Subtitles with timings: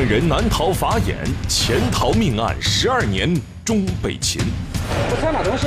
[0.00, 1.14] 车换人难逃法眼，
[1.46, 4.40] 潜逃命案十二年终被擒。
[4.88, 5.66] 我抢那东西，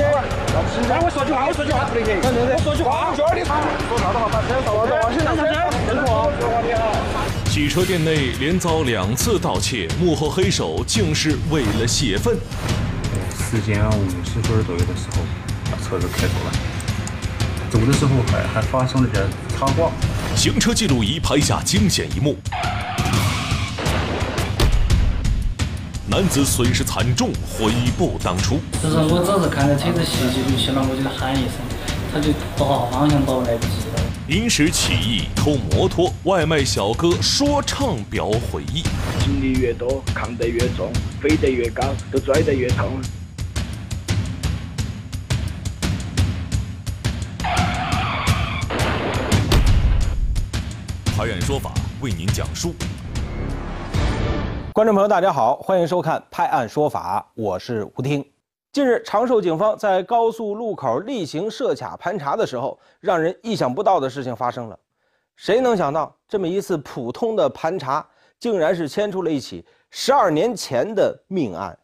[0.88, 1.84] 让我说句话，我说句话。
[1.84, 2.18] 不得行。
[2.20, 5.44] 我说句话，说你说啥的话，把车倒了，往前上车，
[5.86, 6.60] 认错，说话。
[6.66, 6.90] 你好。
[7.46, 12.34] 汽车店内连遭两次盗窃，幕后黑手竟是为了泄愤。
[13.38, 15.22] 时间五十分左右的时候，
[15.70, 16.50] 把车子开走了。
[17.70, 19.22] 走的时候还还发生了点
[19.56, 19.92] 擦挂。
[20.34, 22.36] 行车记录仪拍下惊险一幕，
[26.16, 28.60] 男子损失惨重，悔不当初。
[28.80, 31.54] 就是我只是看到车子袭击就行了，我就喊一声，
[32.12, 34.00] 他就倒方向倒来不及了。
[34.28, 38.84] 临时起意偷摩托，外卖小哥说唱表悔意。
[39.24, 43.00] 经历越多，扛得越重，飞得越高，都拽得越痛。
[51.16, 52.72] 拍案说法为您讲述。
[54.74, 58.28] 观众朋友，大家好，欢迎收看《拍案说法》，我是吴听。
[58.72, 64.76] 近日，长寿警方在高速路口例行设卡盘查的时候，让人意想不到的事情发生了。
[65.36, 68.04] 谁能想到，这么一次普通的盘查，
[68.40, 71.78] 竟然是牵出了一起十二年前的命案？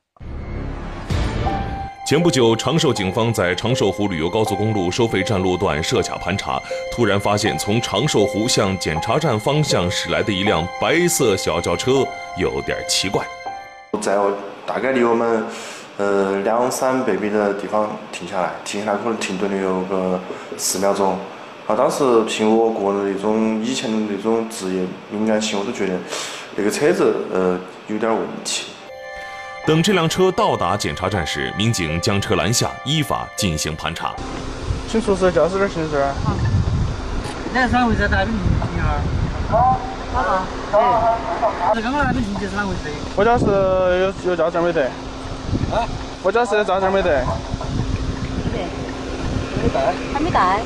[2.11, 12.05] 前不久，长寿警方在长寿湖旅游高速公路收费站路段设卡盘查，突然发现从长寿湖向检查站方向驶来的一辆白色小轿车
[12.37, 13.25] 有点奇怪，
[14.01, 14.19] 在
[14.67, 15.47] 大概离我们
[15.99, 20.19] 呃两三百米的地方停下来，停下来可能停顿了有个
[20.59, 21.17] 十秒钟。
[21.69, 25.93] 啊，当时凭我个人的那种以前的那种职业敏感性，我都觉得
[26.57, 28.70] 那个车子呃有点问题。
[29.67, 34.15] 等这辆车到达检查站时，民警将车拦下，依法进行盘查。
[34.89, 36.05] 请出示驾驶证姓氏。
[37.53, 38.09] 那是哪回事？
[38.09, 38.31] 大哥，
[38.75, 38.99] 你好。
[39.51, 39.79] 好。
[40.13, 40.47] 好吧。
[41.63, 41.75] 哎。
[41.75, 42.91] 是刚刚那个印记是哪回事？
[43.15, 43.45] 我家是
[44.25, 44.85] 有有驾证没得？
[45.71, 45.87] 啊？
[46.23, 47.25] 我家是驾证没得？
[48.45, 48.65] 没得。
[49.63, 49.93] 没带。
[50.15, 50.61] 还没带。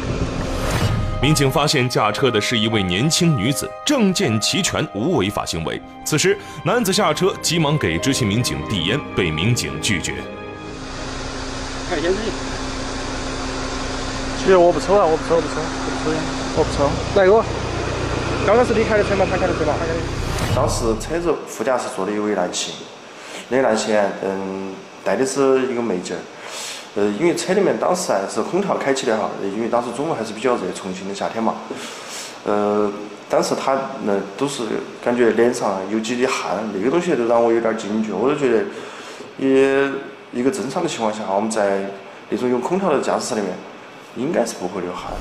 [1.24, 5.80] 民警发现驾车的是一位年轻女子，证件齐全，无违法行为。
[6.04, 10.16] 此时，男子下车，急忙给执勤民警递烟，被民警拒绝。
[11.88, 12.18] 看烟子。
[14.38, 16.20] 其实我不抽啊，我不抽，我不抽，我不抽烟，
[16.58, 16.90] 我不抽。
[17.18, 17.42] 来个。
[18.46, 19.26] 刚刚是你开的车吗？
[19.30, 19.72] 他开的车吗？
[19.80, 20.00] 他开的。
[20.54, 22.74] 当时车子副驾驶坐的一位男性，
[23.48, 26.20] 那个男性嗯，带的是一个妹劲儿。
[26.96, 31.54] 呃，因为车里面当时还是空调开起的哈，因为当时中午还是比较热，重庆的夏天嘛。
[32.44, 32.92] 呃，
[33.28, 34.62] 当时他那都是
[35.04, 38.12] 感觉脸上有几滴汗，那个东西都让我有点惊觉。
[38.12, 38.64] 我就觉得，
[39.38, 39.90] 也
[40.32, 41.80] 一个正常的情况下，我们在
[42.30, 43.50] 那种有空调的驾驶室里面，
[44.16, 45.12] 应该是不会流汗。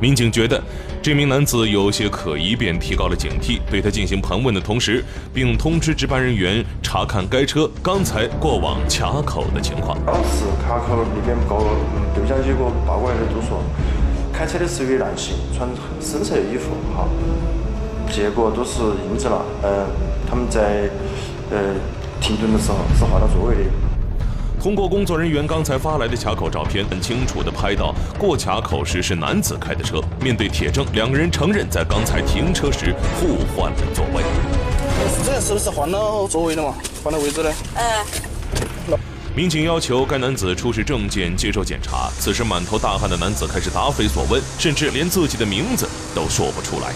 [0.00, 0.62] 民警觉得
[1.04, 5.04] 这名男子有些可疑，便提高了警惕，对他进行盘问的同时，
[5.34, 9.98] 并通知值班人员查看该车刚才过往卡口的情况。
[10.06, 11.62] 当时卡口那边报
[12.14, 13.62] 对讲机给我报过来的都说，
[14.32, 15.68] 开车的是一位男性，穿
[16.00, 17.06] 深色衣服，哈，
[18.10, 19.86] 结果都是印证了，嗯，
[20.26, 20.88] 他们在
[21.50, 21.74] 呃
[22.18, 23.70] 停顿的时候是换了座位的。
[24.64, 30.00] 通过工作人员刚才发来的卡口照片，很清楚地拍到过卡口时是男子开的车。
[30.22, 34.22] 面对铁证，两个人承认在刚才停车时互换了座位。
[35.22, 36.74] 这是不是换了座位了嘛？
[37.02, 37.52] 换了位置了？
[37.74, 38.06] 哎。
[39.36, 42.08] 民警要求该男子出示证件接受检查。
[42.18, 46.90] 此时满头大汗的男子开始答非所问，甚至连自己的名字都说不出来。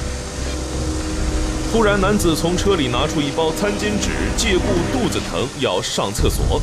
[1.70, 4.08] 突然，男子从车里拿出一包餐巾纸，
[4.38, 6.62] 借故肚子疼要上厕所。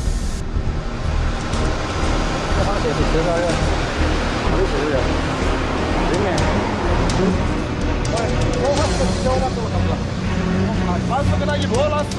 [2.86, 3.46] 这是车上的，
[4.46, 4.96] 没事的，
[6.06, 6.26] 对面。
[8.14, 8.16] 喂，
[8.62, 9.90] 我还是小老师，我差不多。
[11.10, 12.14] 老师跟他一波，老师，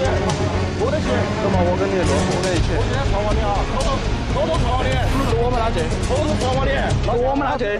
[0.77, 1.07] 过得去。
[1.07, 2.75] 走嘛，我跟你坐，我跟你一起。
[2.75, 3.95] 我先看望你啊，偷偷
[4.35, 4.91] 偷偷看望你。
[5.31, 6.75] 坐我们那去，偷偷看望你。
[7.05, 7.79] 坐我们那去，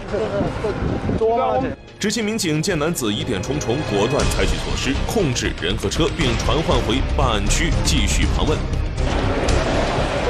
[1.19, 1.75] 坐我们那去。
[1.99, 8.57] 执勤民警见男子疑点重重，果断采取措施，控制人和车，并传唤回办案区继续盘问。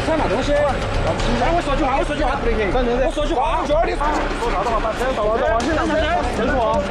[0.07, 2.71] 抢那东西，让我说句话，我说句话不得行。
[2.71, 5.95] 我说句话，说你说啥的话，把车倒了，往前上车，
[6.39, 6.81] 认错。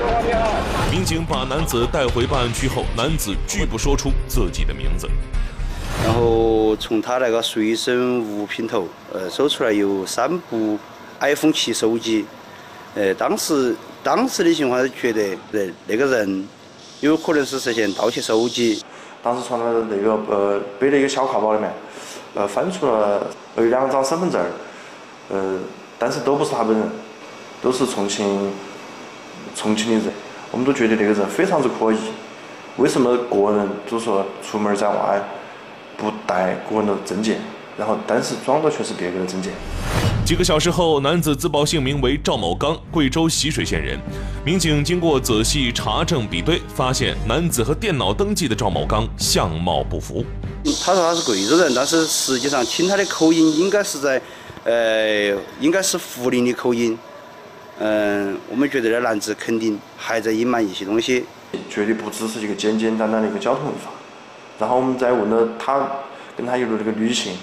[0.90, 5.08] 民警把男子带回办案区后，男子拒不说出自己的名字。
[6.04, 10.78] 然后从他那个随身物品头，呃，搜出来有三部
[11.20, 12.26] iPhone 七手机。
[12.94, 15.22] 呃，当时当时的情况是觉得，
[15.52, 16.46] 呃，那个人
[17.00, 18.84] 有可能是涉嫌盗窃手机。
[19.22, 19.58] 当时从
[19.88, 21.72] 那个呃背了一个小挎包里面。
[22.36, 24.40] 呃，翻出了有两张身份证
[25.30, 25.58] 呃，
[25.98, 26.88] 但是都不是他本人，
[27.62, 28.52] 都是重庆
[29.54, 30.12] 重庆的人，
[30.50, 31.98] 我们都觉得那个人非常之可疑，
[32.76, 35.18] 为什么个人就说出门在外
[35.96, 37.40] 不带个人的证件，
[37.78, 39.50] 然后但是装的却是别个的证件？
[40.26, 43.98] 几个小时后，男子自报姓名为赵某刚，贵州习水县人。
[44.44, 50.22] 民警经过仔细查证比对，发现男子和电脑登记的赵某刚相貌不符。
[50.84, 54.20] 他说他是贵州人，但是实际上听他的口音，应该是在，
[54.64, 56.98] 呃，应该是涪陵的口音。
[57.78, 61.24] 嗯，我们觉得那男子肯定还在隐瞒一些东西，
[61.68, 63.90] 绝对不只是一个简简单单的一个交通违法。
[64.58, 65.86] 然后我们再问了他
[66.36, 67.34] 跟他一路那个女性。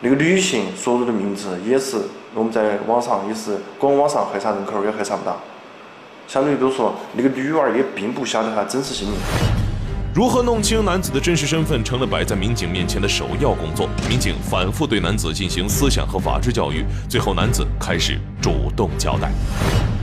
[0.00, 1.96] 那个女性所入的名字也是
[2.34, 5.40] 我们在网上也是官网上核查人口也核查不到，
[6.28, 9.16] 相当于都说那个女娃儿也并不晓得她真实姓名。
[10.14, 13.88] 如何弄清男子的真实身份，成了摆在民警面前的首要工作。
[14.08, 19.32] 民警反复对男子进行思想和法治教育，最后男子开始主动交代。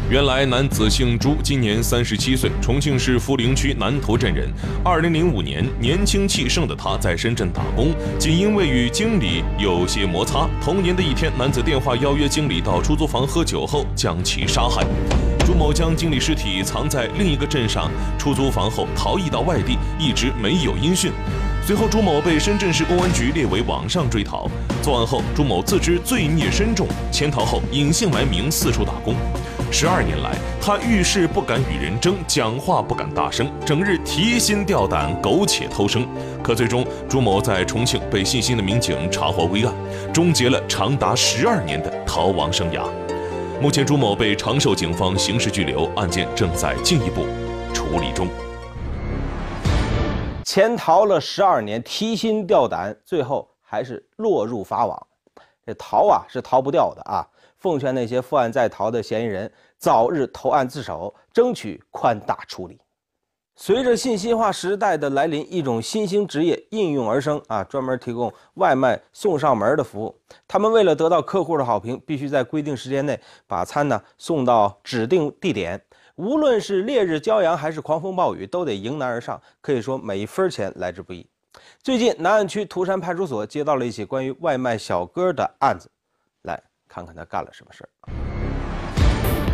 [0.09, 4.51] 原来男子姓朱，今年三十七岁，重庆市涪陵区南头镇人。
[4.83, 14.85] 二零零五年，年轻气盛的他在深圳打工，仅因为与经理有些摩擦，同年的一天，男子电话邀约经理到出租房喝酒后将其杀害。
[15.51, 21.11] 朱某将经理尸体藏在另一个镇上出租房后逃逸到外地，一直没有音讯。
[21.67, 24.49] 随后，朱某被深圳市公安局列为网上追逃。
[24.81, 29.13] 作案后，朱某自知罪孽深重，潜逃后隐姓埋名四处打工。
[29.69, 36.07] 十二年来，他遇事不敢与人争，讲话不敢大声，整日提心吊胆，苟且偷生。
[36.41, 39.73] 可最终，朱某在重庆被细心的民警查获归案，
[40.13, 42.85] 终结了长达十二年的逃亡生涯。
[43.61, 47.27] 目前，朱某被长寿警方刑事拘留，案件正在进一步
[47.71, 48.27] 处理中。
[50.43, 55.07] 潜逃了十二年，提心吊胆，最后还是落入法网。
[55.63, 57.23] 这逃啊，是逃不掉的啊！
[57.59, 62.80] 奉劝那些负案在逃的嫌疑人，早日投案自首，争取宽大处理。
[63.61, 70.19] 随着信息化时代的来临，一种新兴职业应运而生啊，专门提供外卖送上门的服务。
[70.47, 75.79] 他们为了得到客户的好评，必须在规定时间内把餐呢送到指定地点，
[76.15, 79.39] 无论是烈日骄阳还是狂风暴雨，都得迎难而上。
[79.61, 81.23] 可以说每一分钱来之不易。
[81.83, 85.87] 最近，南岸区涂山派出所接到了一起关于外卖小哥的案子。
[86.41, 88.30] 来看看他干了什么事儿。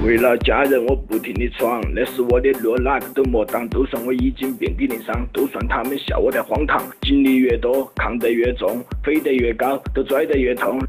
[0.06, 3.68] 为了家人，我不停的闯，那是我的路，哪个都莫挡。
[3.68, 6.82] 都算我已经遍体鳞伤，都算他们笑我的荒唐。
[7.02, 10.80] 经历越多，扛得越重，飞得越高，都拽得越痛。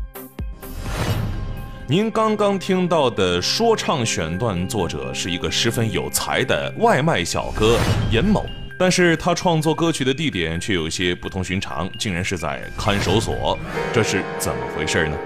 [1.88, 7.78] 您刚刚听到的说唱选段，作者是一个十分有才的外卖小哥
[8.12, 8.44] 严某，
[8.78, 13.58] 但是他创作歌曲的地点却有些不同寻常，竟然是在看守所，
[13.90, 15.16] 这是怎么回事呢？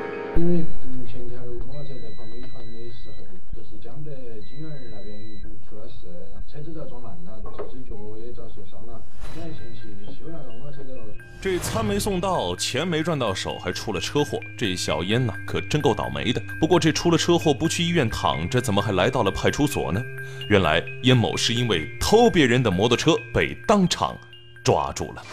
[11.42, 14.38] 这餐没送到，钱没赚到手，还出了车祸。
[14.56, 16.40] 这小烟呐，可真够倒霉的。
[16.60, 20.00] 不过这出了车祸不去医院躺着，怎么还来到了派出所呢？
[20.48, 24.16] 原来燕某是因为偷别人的摩托车被当场
[24.62, 25.24] 抓住了。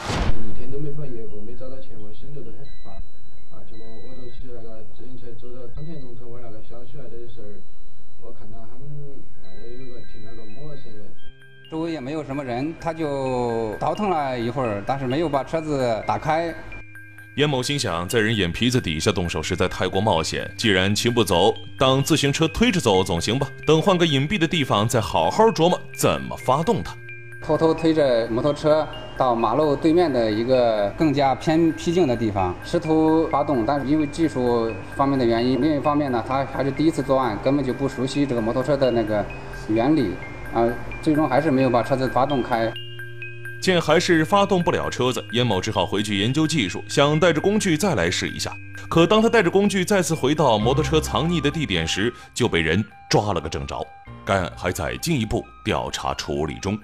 [11.70, 16.52] 周围也没有什么人，他就倒腾了一会儿，但是没有把车子打开。
[17.36, 23.48] 严某心想，在人眼皮子底下动手实在太过冒险，既然骑不走，当自行车推着走总行吧。
[23.68, 26.96] 等换个隐蔽的地方，再好好琢磨怎么发动它。
[27.44, 28.86] 偷偷推着摩托车
[29.16, 39.24] 到马路对面的一个更加偏僻静的地方，试图发动，但是因为技术方面的原因，另一方面呢，他还是第一次作案，根本就不熟悉这个摩托车的那个
[39.68, 40.16] 原理。
[40.54, 40.68] 啊，
[41.02, 42.72] 最终还是没有把车子发动开。
[43.62, 48.52] 见还是发动不了车子，严某只好回去研究技术，想带着工具再来试一下。
[48.90, 53.86] 可当他带着工具再次回到摩托车藏匿的地点时，就被人抓了个正着。
[54.26, 56.80] 该案还在进一步调查处理中。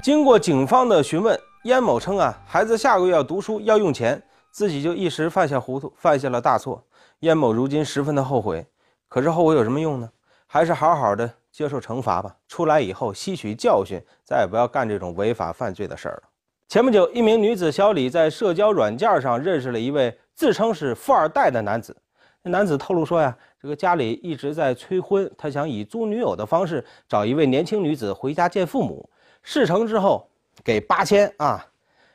[0.00, 6.86] 经过警方的询问，严某称啊，孩子下个月要读书，要用钱，自己就一时犯下糊涂，犯下了大错。
[7.20, 8.64] 严某如今十分的后悔，
[9.08, 10.08] 可是后悔有什么用呢？
[10.46, 12.34] 还是好好的接受惩罚吧。
[12.48, 16.22] 出来以后吸取教训，再也不要干这种违法犯罪的事儿了。
[16.68, 21.96] 前不久，一名女子小李在社交软件上认识了一位自称是富二代的男子。
[22.42, 29.08] 那男子透露说呀，这个家里一直在催婚，他想以租女友的方式找一位年轻女子回家见父母。
[29.42, 30.28] 事成之后
[30.64, 31.64] 给八千啊！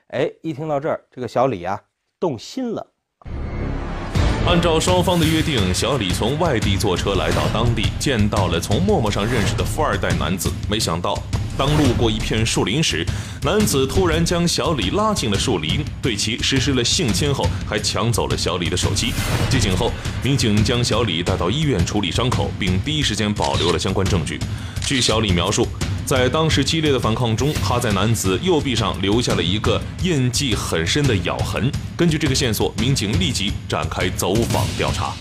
[0.07, 1.81] 哎，一听到这儿，这个小李啊
[2.19, 2.85] 动心了。
[4.47, 10.51] 按照双方的约定，小李从外地坐车来到当地，见到了从陌陌上认识的富二代男子。
[10.67, 11.17] 没想到
[11.55, 13.05] 当路过一片树林时，
[13.43, 19.13] 男子突然将小李拉进了树林，对其实施了性侵后，还抢走了小李的手机。
[19.49, 19.91] 接警后，
[20.23, 24.39] 民警将小李带到医院处理伤口，并第一时间保留了相关证据。
[24.85, 25.67] 据小李描述，
[26.05, 31.71] 在当时激烈的反抗中，他在男子右臂上留下了一个印记很深的咬痕。
[31.95, 35.13] 根据这个线索，民警立即展开走访调查。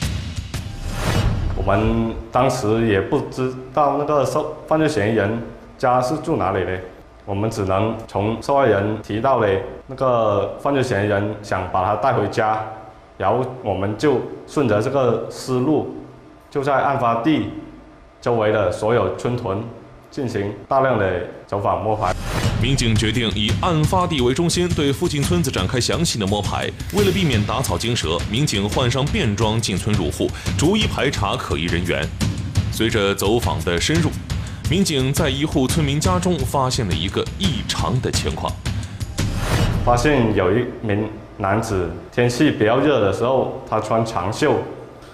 [1.56, 5.40] 我们当时也不知道那个受犯罪嫌疑人
[5.78, 6.80] 家是住哪里的，
[7.24, 9.48] 我们只能从受害人提到的
[9.86, 12.64] 那个犯罪嫌疑人想把他带回家，
[13.16, 15.94] 然后我们就顺着这个思路，
[16.50, 17.50] 就在案发地
[18.20, 19.62] 周围的所有村屯
[20.10, 22.12] 进行大量的走访摸排。
[22.60, 26.68] 民警决定以案发地为中心，对附近村子展开详细的摸排。
[26.92, 32.06] 为了避免打草惊蛇，民警换上便装进村入户，逐一排查可疑人员。
[32.72, 34.10] 随着走访的深入，
[34.70, 38.52] 民警在一户村民家中发现了一个异常的情况，
[39.84, 44.56] 发现有一名男子，天气比较热的时候，他穿长袖。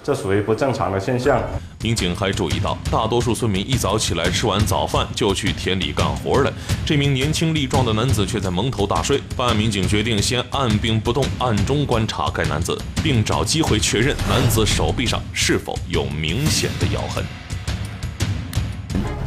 [0.06, 1.42] 这属于不正常的现象。
[1.82, 6.52] 民警还注意到，大多数村民一早起来吃完早饭就去田里干活了，
[6.84, 9.20] 这名年轻力壮的男子却在蒙头大睡。
[9.36, 17.25] 办案民警决定先按兵不动，暗中观察该男子，并找机会确认男子手臂上是否有明显的咬痕。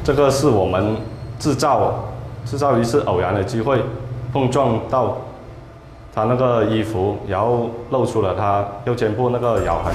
[0.01, 0.95] 这个是我们
[1.37, 2.09] 制造
[2.45, 3.83] 制造一次偶然的机会，
[4.31, 5.17] 碰撞到
[6.15, 9.93] 他那个衣服，然后露出了他右肩部那个咬痕。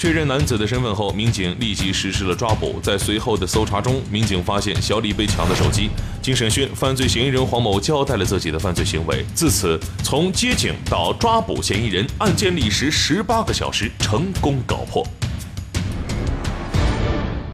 [0.00, 2.80] 确认男子的身份后，民警立即实施了抓捕。
[2.82, 5.90] 在随后的搜查中，民警发现小李被抢的手机。
[6.22, 9.22] 经审讯，犯罪嫌疑人黄某交代了自己的犯罪行为。
[9.34, 15.04] 自此，从接警到抓捕嫌疑人，案件历时十八个小时，成功搞破。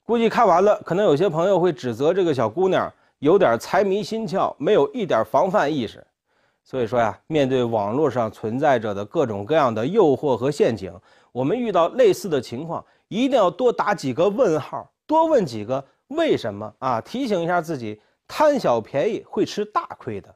[0.05, 2.89] 估计看完了，可能有些朋友会指责这个小姑娘
[3.19, 6.01] 有点财迷心窍，没有一点防范意识。
[6.63, 10.93] 所以说呀，面对网络上存在着的各种各样的诱惑和陷阱。
[11.37, 16.99] 我们遇到类似的情况，一定要多打几个问号，多问几个为什么啊！
[17.03, 20.35] 提醒一下自己，贪小便宜会吃大亏的。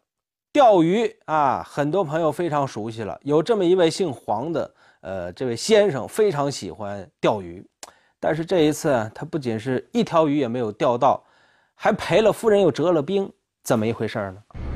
[0.53, 3.19] 钓鱼啊，很多朋友非常熟悉了。
[3.23, 7.67] 有这么一位姓黄的，呃，这位先生非常喜欢钓鱼，
[8.21, 11.25] 但是这一次他不仅是一条鱼也没有钓到，
[11.75, 14.70] 还赔了夫人又折了兵，怎么一回事呢？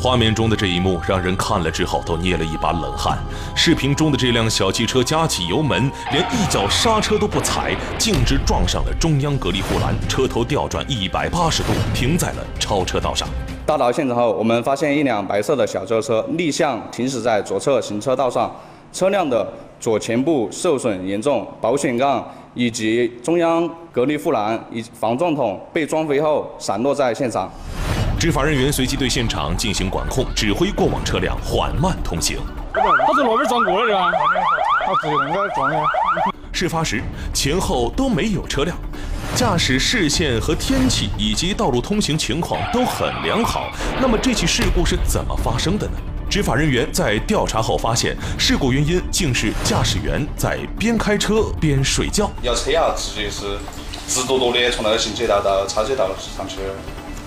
[0.00, 3.18] 画面中的这一幕让人看了之后都捏了一把冷汗。
[3.56, 13.28] 视频中的这辆小汽车加起油门，连一脚刹车都不踩，径直撞上了中央隔离护栏，车头调转一百八十度，停在了超车道上。
[13.66, 18.54] 到达现场后，我们发现一辆白色的小轿车逆向停驶在左侧行车道上，
[18.92, 19.44] 车辆的
[19.80, 22.24] 左前部受损严重，保险杠
[22.54, 27.50] 以及中央隔离护栏以防撞筒被撞飞后散落在现场。
[28.18, 32.36] 执法人员随即对现场进行管控，指挥过往车辆缓慢通行。
[32.74, 34.10] 他在路边撞过了，对吧？
[34.84, 35.80] 他自己应该撞的。
[36.52, 37.00] 事发时
[37.32, 38.76] 前后都没有车辆，
[39.36, 43.70] 驾驶视线和天气以及道路通行情况都很良好。
[44.00, 45.92] 那么这起事故是怎么发生的呢？
[46.28, 52.28] 执法人员在调查后发现，事故原因竟是驾驶员在边开车边睡觉。
[52.42, 53.56] 要车啊，直接是
[54.08, 56.56] 直嘟嘟的从那个行车道到差车道上去。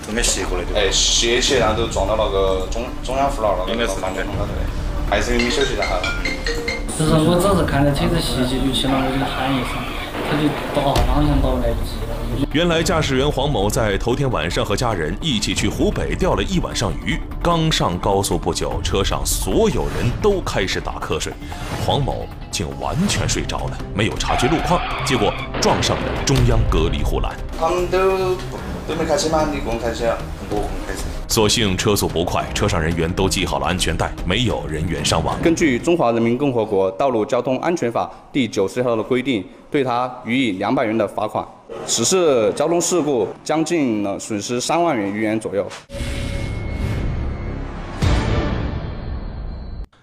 [0.06, 4.60] 都没熄过来的，哎，斜起然后就撞到那个中中央护栏了，应该是方向盘高头的，
[5.08, 6.00] 还是没休息下哈。
[6.98, 9.72] 就是我只是看到车子袭击就去了，我就喊一声，
[10.28, 12.48] 他就倒方向倒来不及了。
[12.52, 21.32] 原来驾驶员黄某在头天晚上和家人一起去湖北钓了一晚上鱼，刚上高速不久，车上所有人都开始打瞌睡，
[21.86, 27.32] 黄某竟完全睡着了，没有察觉路况，结果撞上了中央隔离护栏。
[27.58, 28.36] 他们都。
[28.88, 29.48] 都没开车吗？
[29.52, 30.16] 你共开车，
[30.50, 31.02] 我共开车。
[31.28, 35.40] 所幸车速不快，车上人员都系好了安全带，没有人员伤亡。
[35.40, 41.46] 根据《中华人民共和国道路交通安全法》第九十条的规定，对他予以两百元的罚款。
[41.86, 45.66] 此次交通事故将近呢损失三万元余元左右。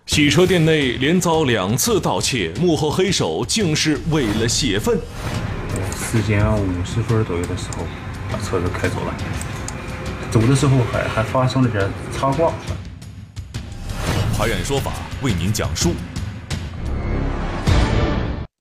[0.08, 4.98] 洗车店内连遭两次盗窃，幕后黑手竟是为了泄愤。
[5.96, 7.84] 时间五十分左右的时候。
[8.32, 9.14] 把车子开走了，
[10.32, 12.52] 走的时候还还发生了点擦挂。
[14.38, 15.92] 法院说法为您讲述。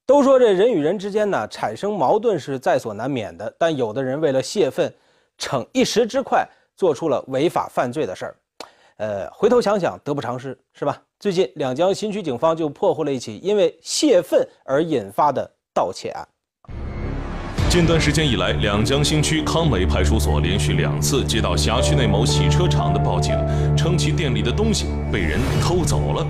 [0.06, 4.92] 都说这人与人之间呢产生矛盾是在所难免的，但有的人为了泄愤，
[5.36, 8.36] 逞一时之快，做出了违法犯罪的事儿。
[8.96, 11.00] 呃，回头想想得不偿失，是吧？
[11.20, 16.26] 最近两江新区警方就破获了一起因为泄愤而引发的盗窃案。
[17.70, 23.36] 近段时间以来，两江新区康美派出所连续两次接到辖区内某洗车厂的报警，
[23.76, 26.26] 称其店里的东西被人偷走了。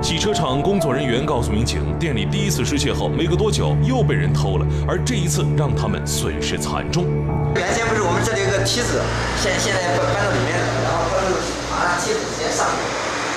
[0.00, 7.02] 洗车厂工作人员告诉民警，店里第一次失窃后没隔多久又被人偷了，而这一次让他们损失惨重。
[7.56, 9.02] 原先不是我们这里有个梯子，
[9.42, 11.34] 现现在搬搬到里面了，然后他们
[11.74, 12.78] 拿那梯子直接上去，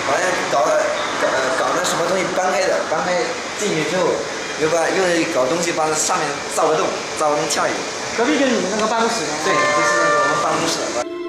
[0.05, 0.77] 好像搞了
[1.17, 1.25] 搞
[1.57, 3.17] 搞那什么东西搬开的，搬开
[3.57, 4.13] 进去之后。
[4.61, 6.85] 又把又搞东西，把上面造个洞，
[7.17, 7.71] 造成跳椅。
[8.17, 10.79] 隔壁就是你们那个办公室吗对，就是那个我们办公室。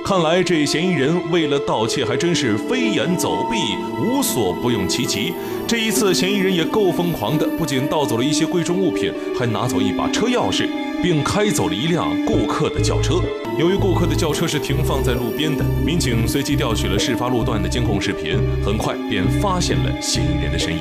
[0.05, 3.57] 看来这嫌疑人为了盗窃还真是飞檐走壁，
[4.01, 5.33] 无所不用其极。
[5.69, 10.69] 这一次嫌疑人也够疯狂的，不仅盗走了一些贵重物品，还拿走一把车钥匙，
[11.01, 13.23] 并开走了一辆顾客的轿车。
[13.57, 20.81] 由于顾客的轿车是停放在路边的，民警随即调取了事发路段的监控视频，很快便发现了嫌疑人的身影。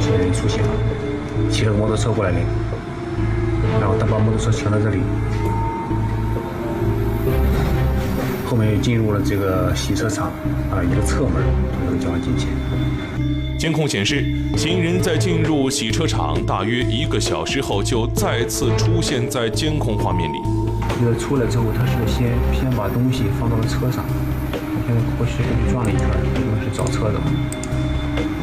[0.00, 0.68] 嫌疑人出现了。
[1.50, 2.38] 骑着摩托车过来的，
[3.80, 4.98] 然后他把摩托车停在这里，
[8.46, 10.26] 后面又进入了这个洗车场，
[10.70, 11.34] 啊，一个侧门，
[11.72, 12.48] 从这个地方进去。
[13.58, 14.24] 监控显示，
[14.56, 20.36] 嫌疑人在进入洗车场大约一个小时后，就再次出现在监控画面里。
[21.00, 24.04] 这个出来之后，他是先先把东西放到了车上，
[24.86, 25.42] 现在过去
[25.72, 27.18] 转了一圈，因为是找车的，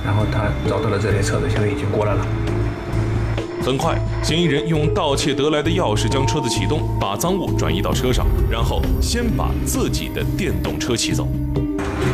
[0.04, 2.26] 然后他找到了这台车子，现在已经过来了。
[3.66, 11.28] 很快，嫌疑人用盗窃得来的钥匙将车子启动，把赃物转移到车上，然后先把自己的电动车骑走。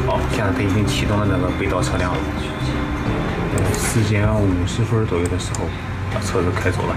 [0.07, 2.17] 好，现在他已经启动了那个被盗车辆了。
[3.77, 5.65] 时间五十分左右的时候，
[6.13, 6.95] 把车子开走了。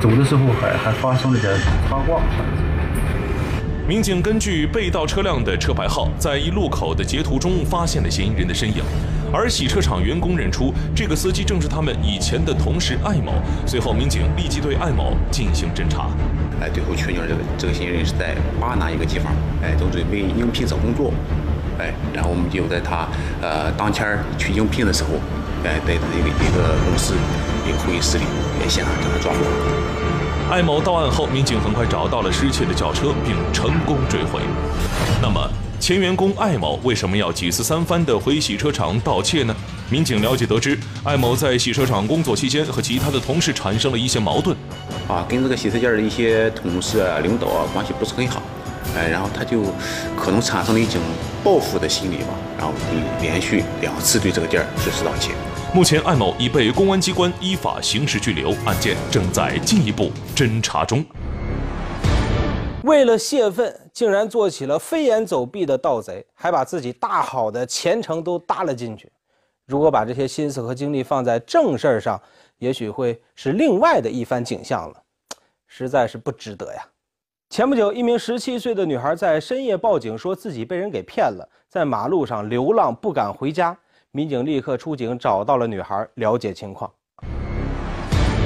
[0.00, 1.52] 走的时候还还发生了点
[1.88, 2.22] 擦挂。
[3.88, 8.84] 民警根据被盗车辆的车牌号，在一路口的截图中发现了嫌疑人的身影。
[9.32, 13.32] 而洗车厂员工认出，这个司机正是他们以前的同事艾某。
[13.66, 16.10] 随后，民警立即对艾某进行侦查。
[16.60, 21.12] 哎，最后确定这个这个嫌疑人是在巴拿一个地方，哎，都准备应聘找工作。
[21.78, 23.08] 哎，然后我们就在他
[23.40, 25.10] 呃当天去应聘的时候，
[25.64, 27.14] 哎，在一个一个公司
[27.66, 28.24] 一个会议室里，
[28.60, 29.38] 哎，现场将他抓获。
[30.50, 34.40] 艾某到案后，民警很快找到了失窃的轿车，并成功追回。
[35.22, 35.48] 那么。
[35.80, 39.56] 前员工艾某为什么要几次三番的回洗车场盗窃呢？
[39.88, 44.54] 民警了解得知，艾某在洗车场工作期间和其他的同事产生了一些矛盾，
[45.08, 48.42] 啊，跟这个洗车间的一些同事啊、领导啊关系不是很好，
[48.94, 49.62] 哎，然后他就
[50.16, 51.00] 可能产生了一种
[51.42, 52.74] 报复的心理吧，然后
[53.22, 55.32] 连续两次对这个店实施盗窃。
[55.72, 61.02] 目前，艾某已被公安机关依法刑事拘留，案件正在进一步侦查中。
[62.90, 69.08] 为了泄愤，竟然做起了飞檐走壁的盗贼，还把自己大好的前程都搭了进去。
[69.64, 72.20] 如果把这些心思和精力放在正事儿上，
[72.58, 75.00] 也许会是另外的一番景象了。
[75.68, 76.84] 实在是不值得呀！
[77.48, 83.78] 前不久，一名十七岁的女孩在深夜报警，说自己被人给骗了，在马路上流浪，不敢回家。
[84.10, 86.92] 民警立刻出警，找到了女孩，了解情况。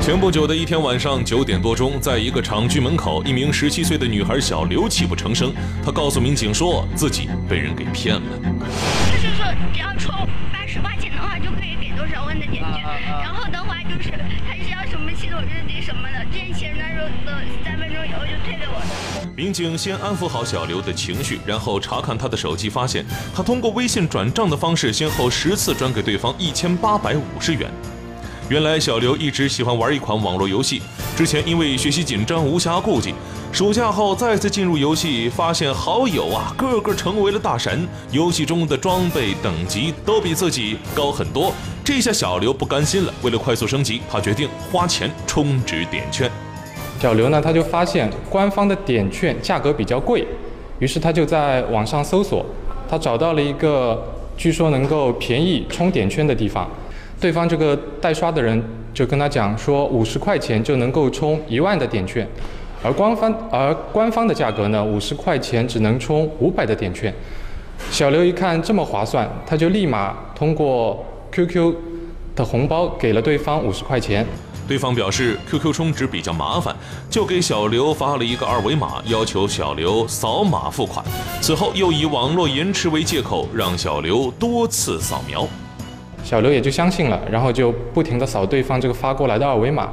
[0.05, 5.51] 前不久的一天晚上九点多钟，在一个厂区门口，一名十七岁的女孩小刘泣不成声。
[5.83, 8.21] 她告诉民警说自己被人给骗了。
[8.43, 10.15] 就是说，只要充
[10.53, 12.83] 八十块钱的话，就可以给多少万的点券。
[13.23, 14.11] 然后的话，就是
[14.47, 19.33] 他是要什么系统日记什么的，这些钱他说的三分钟以后就退给我了。
[19.35, 27.73] 民警先安抚好小刘的情绪，然后查看他的手机，发现他通过微信转账的方式，先后十次转给对方一千八百五十元。
[28.51, 30.83] 原来小刘一直喜欢玩一款网络游戏，
[31.17, 33.15] 之前因为学习紧张无暇顾及，
[33.51, 41.55] 暑假后再次进入游戏，发现好友啊个个成为了大神，游戏中的装备等级都比自己高很多。
[41.83, 46.31] 这下小刘不甘心了，为了快速升级，他决定花钱充值点券。
[47.01, 50.27] 小刘呢，他就发现官方的点券价格比较贵，
[50.81, 52.45] 于是他就在网上搜索，
[52.87, 56.69] 他找到了一个据说能够便宜充点券的地方。
[57.21, 62.29] 对方这个代刷的人就跟他讲说，五十块钱就能够充一万的点券，
[62.83, 67.13] 而官方而官方的价格呢，五十块钱只能充五百的点券。
[67.91, 71.75] 小刘一看这么划算，他就立马通过 QQ
[72.37, 74.25] 的红包给了对方五十块钱。
[74.67, 76.75] 对方表示 QQ 充值比较麻烦，
[77.11, 81.05] 就给小刘发了一个二维码，要求小刘扫码付款。
[81.43, 85.47] 此后又以网络延迟为借口，让小刘多次扫描。
[86.25, 89.91] 小刘也就相信了，然后就不停地扫对方这个发过来的二维码。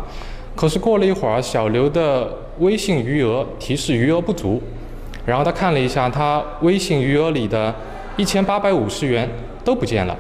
[0.56, 2.28] 可是过了一会儿，小刘的
[2.60, 4.62] 微信余额提示余额不足，
[5.26, 7.76] 然后他看了一下，他微信余额里的
[8.16, 9.30] 一千八百五十元
[9.66, 10.18] 都不见了。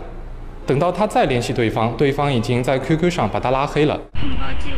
[0.67, 3.99] 等到他再联系对方，对方已经在 QQ 上把他拉黑了。
[4.13, 4.73] 很抱歉，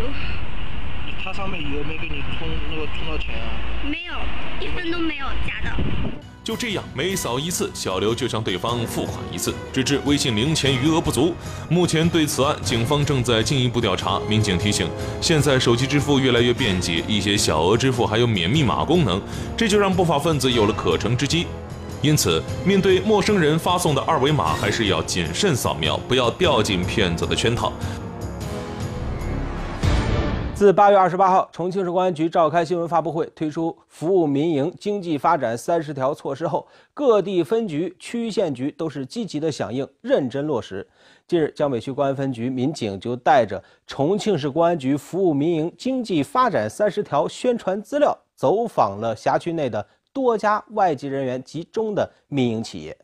[1.23, 3.49] 他上面有没有给你充那个充到钱啊？
[3.83, 4.13] 没有，
[4.65, 6.32] 一分都没有假的。
[6.43, 11.33] 就这样，每扫一次，小刘就向对方付款一次，直至微信零钱余额不足。
[11.69, 14.19] 目前对此案，警方正在进一步调查。
[14.27, 14.85] 民警提醒，
[15.21, 19.21] 现在手机支付越来越便捷，一些小额支付还有免密码功能，
[19.55, 21.47] 这就让不法分子有了可乘之机。
[22.01, 27.71] 因此，面对陌生人发送的二维码，还是要谨慎扫描，不要掉进骗子的圈套。
[30.63, 40.87] 自八月二十八号，重庆市公安局召开新闻发布会，推出服务民营经济发展三十条措施后，各地分局、区县局都是积极的响应，认真落实。
[41.27, 52.97] 近日，江北区公安分局民警就带着重庆市公安局服务民营经济发展三十条宣传资料，走访了辖区内的多家外籍人员集中的民营企业。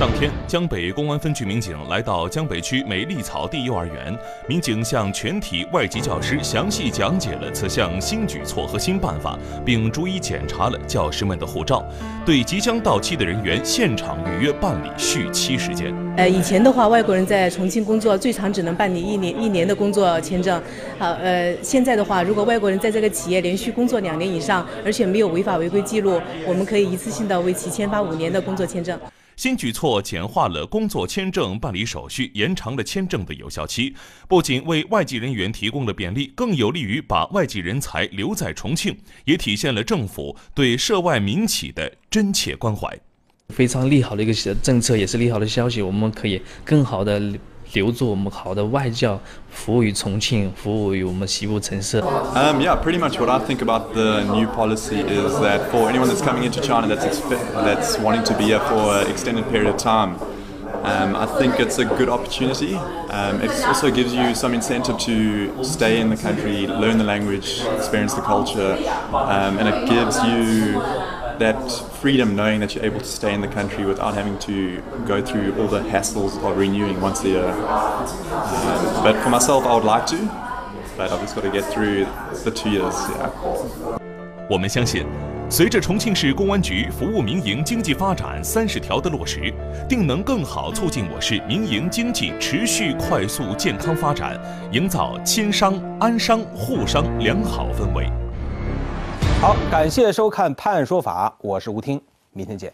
[0.00, 4.12] 当天，江北公安分局民警来到江北区美丽草地幼儿园，
[4.48, 11.84] 民警向全体外籍教师详细讲解了此项新举措和新办法，并逐一检查了教师们的护照，
[12.26, 15.94] 对即将到期的人员现场预约办理续期时间。
[16.16, 20.60] 呃，以前的话，外国人在重庆工作最长只能办理一年一年的工作签证。
[20.98, 28.98] 好，呃，现在的话，如果外国人在这个企业连续工作两年以上，而且没有违法违规记录，我们可以一次性的为其签发五年的工作签证。
[29.42, 33.92] 新举措简化了工作签证办理手续，延长了签证的有效期，
[34.28, 42.96] 不仅为外籍人员提供了便利，更有利于把外籍人才留在重庆，也体现了政府对涉外民企的真切关怀。
[43.48, 47.20] 非常利好的一个政策，也是利好的消息，我们可以更好的。
[47.73, 49.19] 留住我们好的外教，
[49.49, 51.99] 服务于重庆，服务于我们西部城市。
[52.01, 56.21] Um, yeah, pretty much what I think about the new policy is that for anyone that's
[56.21, 57.19] coming into China that's
[57.53, 60.15] that's wanting to be here for an extended period of time,
[60.83, 62.75] um, I think it's a good opportunity.
[63.09, 67.61] Um, it also gives you some incentive to stay in the country, learn the language,
[67.75, 68.77] experience the culture,
[69.11, 70.81] um, and it gives you
[71.38, 71.56] that
[72.00, 75.54] freedom knowing that you're able to stay in the country without having to go through
[75.58, 77.50] all the hassles of renewing once a year.
[77.50, 80.16] Um, but for myself, I would like to,
[80.96, 82.06] but I've just got to get through
[82.44, 82.94] the two years.
[83.10, 83.30] Yeah.
[84.50, 85.06] 我们相信，
[85.48, 89.52] 随着重庆市公安局服务民营经济发展三十条的落实，
[89.88, 94.38] 定能更好促进我市民营经济持续快速健康发展，
[94.72, 98.10] 营造亲商、安商、沪商良好氛围。
[99.42, 102.00] 好，感谢收看《判案说法》，我是吴听，
[102.30, 102.72] 明天见。